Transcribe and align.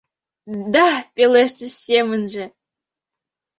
—Да!»— 0.73 0.87
пелештыш 1.15 1.73
семынже. 1.85 2.45